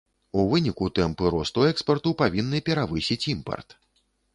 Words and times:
У 0.37 0.45
выніку 0.53 0.87
тэмпы 1.01 1.29
росту 1.37 1.67
экспарту 1.75 2.17
павінны 2.25 2.67
перавысіць 2.71 3.25
імпарт. 3.37 3.83